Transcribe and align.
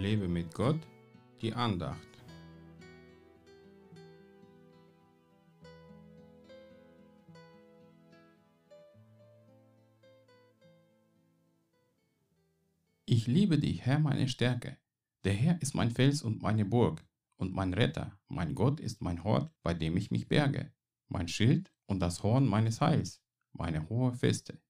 Lebe 0.00 0.28
mit 0.28 0.54
Gott, 0.54 0.80
die 1.42 1.52
Andacht. 1.52 2.08
Ich 13.04 13.26
liebe 13.26 13.58
dich, 13.58 13.84
Herr, 13.84 13.98
meine 13.98 14.26
Stärke. 14.28 14.78
Der 15.24 15.34
Herr 15.34 15.60
ist 15.60 15.74
mein 15.74 15.90
Fels 15.90 16.22
und 16.22 16.40
meine 16.40 16.64
Burg 16.64 17.04
und 17.36 17.52
mein 17.52 17.74
Retter. 17.74 18.18
Mein 18.28 18.54
Gott 18.54 18.80
ist 18.80 19.02
mein 19.02 19.22
Hort, 19.22 19.52
bei 19.62 19.74
dem 19.74 19.98
ich 19.98 20.10
mich 20.10 20.28
berge, 20.28 20.72
mein 21.08 21.28
Schild 21.28 21.74
und 21.84 22.00
das 22.00 22.22
Horn 22.22 22.46
meines 22.46 22.80
Heils, 22.80 23.22
meine 23.52 23.86
hohe 23.90 24.14
Feste. 24.14 24.62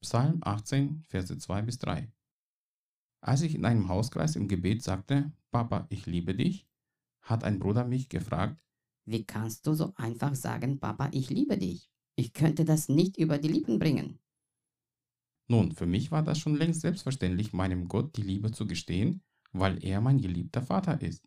Psalm 0.00 0.38
18, 0.40 1.04
Verse 1.06 1.36
2 1.36 1.62
bis 1.62 1.78
3. 1.80 2.10
Als 3.20 3.42
ich 3.42 3.54
in 3.54 3.64
einem 3.64 3.88
Hauskreis 3.88 4.36
im 4.36 4.48
Gebet 4.48 4.82
sagte, 4.82 5.32
Papa, 5.50 5.86
ich 5.90 6.06
liebe 6.06 6.34
dich, 6.34 6.66
hat 7.22 7.44
ein 7.44 7.58
Bruder 7.58 7.84
mich 7.84 8.08
gefragt, 8.08 8.62
Wie 9.04 9.24
kannst 9.24 9.66
du 9.66 9.74
so 9.74 9.94
einfach 9.96 10.34
sagen, 10.34 10.78
Papa, 10.80 11.08
ich 11.12 11.30
liebe 11.30 11.56
dich? 11.58 11.90
Ich 12.16 12.32
könnte 12.32 12.64
das 12.64 12.88
nicht 12.88 13.16
über 13.16 13.38
die 13.38 13.48
Lippen 13.48 13.78
bringen. 13.78 14.18
Nun, 15.48 15.72
für 15.72 15.86
mich 15.86 16.10
war 16.10 16.22
das 16.22 16.38
schon 16.38 16.56
längst 16.56 16.82
selbstverständlich, 16.82 17.52
meinem 17.52 17.88
Gott 17.88 18.16
die 18.16 18.22
Liebe 18.22 18.52
zu 18.52 18.66
gestehen, 18.66 19.22
weil 19.52 19.82
er 19.82 20.00
mein 20.00 20.18
geliebter 20.20 20.62
Vater 20.62 21.00
ist. 21.00 21.26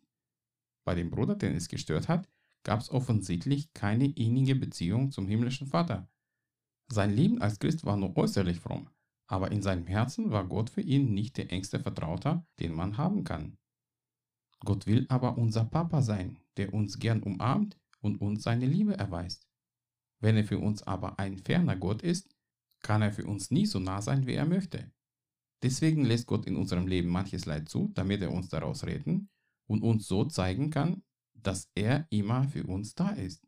Bei 0.84 0.94
dem 0.94 1.10
Bruder, 1.10 1.34
den 1.34 1.54
es 1.56 1.68
gestört 1.68 2.08
hat, 2.08 2.28
gab 2.64 2.80
es 2.80 2.90
offensichtlich 2.90 3.72
keine 3.74 4.06
innige 4.06 4.54
Beziehung 4.54 5.10
zum 5.10 5.26
himmlischen 5.26 5.66
Vater. 5.66 6.08
Sein 6.88 7.10
Leben 7.10 7.40
als 7.42 7.58
Christ 7.58 7.84
war 7.84 7.96
nur 7.96 8.16
äußerlich 8.16 8.60
fromm, 8.60 8.88
aber 9.32 9.50
in 9.50 9.62
seinem 9.62 9.86
Herzen 9.86 10.30
war 10.30 10.46
Gott 10.46 10.68
für 10.68 10.82
ihn 10.82 11.14
nicht 11.14 11.38
der 11.38 11.50
engste 11.50 11.80
Vertrauter, 11.80 12.46
den 12.60 12.74
man 12.74 12.98
haben 12.98 13.24
kann. 13.24 13.56
Gott 14.60 14.86
will 14.86 15.06
aber 15.08 15.38
unser 15.38 15.64
Papa 15.64 16.02
sein, 16.02 16.38
der 16.58 16.74
uns 16.74 16.98
gern 16.98 17.22
umarmt 17.22 17.80
und 18.02 18.20
uns 18.20 18.42
seine 18.42 18.66
Liebe 18.66 18.98
erweist. 18.98 19.48
Wenn 20.20 20.36
er 20.36 20.44
für 20.44 20.58
uns 20.58 20.82
aber 20.82 21.18
ein 21.18 21.38
ferner 21.38 21.76
Gott 21.76 22.02
ist, 22.02 22.36
kann 22.82 23.00
er 23.00 23.10
für 23.10 23.24
uns 23.24 23.50
nie 23.50 23.64
so 23.64 23.78
nah 23.78 24.02
sein, 24.02 24.26
wie 24.26 24.34
er 24.34 24.44
möchte. 24.44 24.92
Deswegen 25.62 26.04
lässt 26.04 26.26
Gott 26.26 26.44
in 26.44 26.56
unserem 26.56 26.86
Leben 26.86 27.08
manches 27.08 27.46
Leid 27.46 27.70
zu, 27.70 27.90
damit 27.94 28.20
er 28.20 28.32
uns 28.32 28.50
daraus 28.50 28.84
retten 28.84 29.30
und 29.66 29.82
uns 29.82 30.06
so 30.06 30.26
zeigen 30.26 30.68
kann, 30.68 31.02
dass 31.32 31.70
er 31.74 32.06
immer 32.10 32.46
für 32.48 32.64
uns 32.64 32.94
da 32.94 33.08
ist. 33.10 33.46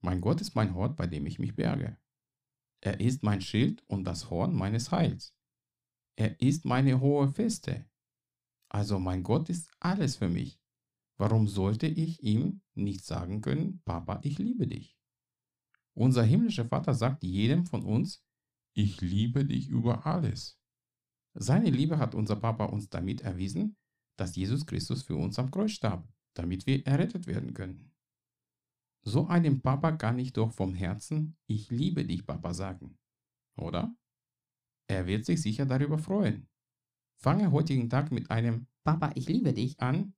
Mein 0.00 0.20
Gott 0.20 0.42
ist 0.42 0.54
mein 0.54 0.74
Hort, 0.74 0.94
bei 0.96 1.06
dem 1.06 1.24
ich 1.24 1.38
mich 1.38 1.56
berge. 1.56 1.96
Er 2.80 3.00
ist 3.00 3.22
mein 3.22 3.40
Schild 3.40 3.82
und 3.88 4.04
das 4.04 4.30
Horn 4.30 4.54
meines 4.54 4.92
Heils. 4.92 5.34
Er 6.16 6.40
ist 6.40 6.64
meine 6.64 7.00
hohe 7.00 7.28
Feste. 7.28 7.88
Also 8.68 8.98
mein 8.98 9.22
Gott 9.22 9.48
ist 9.48 9.70
alles 9.80 10.16
für 10.16 10.28
mich. 10.28 10.60
Warum 11.16 11.48
sollte 11.48 11.86
ich 11.86 12.22
ihm 12.22 12.60
nicht 12.74 13.04
sagen 13.04 13.40
können, 13.40 13.82
Papa, 13.84 14.20
ich 14.22 14.38
liebe 14.38 14.66
dich? 14.66 14.96
Unser 15.94 16.22
himmlischer 16.22 16.66
Vater 16.66 16.94
sagt 16.94 17.24
jedem 17.24 17.66
von 17.66 17.82
uns, 17.82 18.24
ich 18.74 19.00
liebe 19.00 19.44
dich 19.44 19.68
über 19.68 20.06
alles. 20.06 20.60
Seine 21.34 21.70
Liebe 21.70 21.98
hat 21.98 22.14
unser 22.14 22.36
Papa 22.36 22.66
uns 22.66 22.88
damit 22.88 23.22
erwiesen, 23.22 23.76
dass 24.16 24.36
Jesus 24.36 24.66
Christus 24.66 25.02
für 25.02 25.16
uns 25.16 25.38
am 25.38 25.50
Kreuz 25.50 25.72
starb, 25.72 26.08
damit 26.34 26.66
wir 26.66 26.86
errettet 26.86 27.26
werden 27.26 27.54
können. 27.54 27.92
So 29.08 29.26
einem 29.26 29.62
Papa 29.62 29.92
kann 29.92 30.18
ich 30.18 30.34
doch 30.34 30.52
vom 30.52 30.74
Herzen, 30.74 31.34
ich 31.46 31.70
liebe 31.70 32.04
dich, 32.04 32.26
Papa 32.26 32.52
sagen. 32.52 32.98
Oder? 33.56 33.96
Er 34.86 35.06
wird 35.06 35.24
sich 35.24 35.40
sicher 35.40 35.64
darüber 35.64 35.98
freuen. 35.98 36.46
Fange 37.16 37.50
heutigen 37.50 37.88
Tag 37.88 38.12
mit 38.12 38.30
einem 38.30 38.66
Papa, 38.84 39.10
ich 39.14 39.26
liebe 39.26 39.54
dich 39.54 39.80
an 39.80 40.12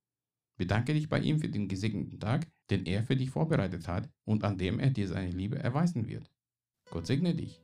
Bedanke 0.60 0.92
dich 0.92 1.08
bei 1.08 1.18
ihm 1.20 1.38
für 1.38 1.48
den 1.48 1.68
gesegneten 1.68 2.20
Tag, 2.20 2.46
den 2.68 2.84
er 2.84 3.02
für 3.02 3.16
dich 3.16 3.30
vorbereitet 3.30 3.88
hat 3.88 4.10
und 4.26 4.44
an 4.44 4.58
dem 4.58 4.78
er 4.78 4.90
dir 4.90 5.08
seine 5.08 5.30
Liebe 5.30 5.58
erweisen 5.58 6.06
wird. 6.06 6.30
Gott 6.90 7.06
segne 7.06 7.34
dich. 7.34 7.62